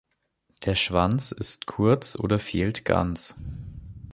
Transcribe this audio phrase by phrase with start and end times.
[0.65, 3.35] Der Schwanz ist kurz oder fehlt ganz.